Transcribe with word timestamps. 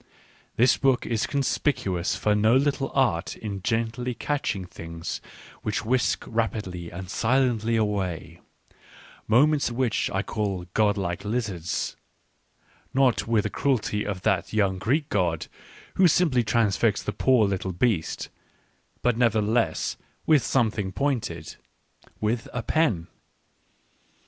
This 0.55 0.77
book 0.77 1.05
is 1.05 1.27
conspicuous 1.27 2.15
for 2.15 2.33
no 2.33 2.55
little 2.55 2.91
art 2.95 3.37
in 3.37 3.61
gently 3.61 4.15
catching 4.15 4.65
things 4.65 5.21
which 5.61 5.85
whisk 5.85 6.23
rapidly 6.25 6.89
and 6.89 7.07
silently 7.07 7.75
away, 7.75 8.39
moments 9.27 9.69
which 9.69 10.09
1 10.09 10.23
call 10.23 10.65
godlike 10.73 11.23
lizards— 11.23 11.95
not 12.95 13.27
with 13.27 13.43
the 13.43 13.51
cruelty 13.51 14.03
of 14.03 14.23
that 14.23 14.51
young 14.53 14.79
Greek 14.79 15.07
god 15.09 15.45
who 15.97 16.07
simply 16.07 16.43
transfixed 16.43 17.05
the 17.05 17.13
poor 17.13 17.47
little 17.47 17.71
beast; 17.71 18.29
but 19.03 19.15
nevertheless 19.17 19.97
with 20.25 20.41
something 20.43 20.91
pointed— 20.91 21.57
with 22.19 22.47
a 22.53 22.63
pen. 22.63 23.05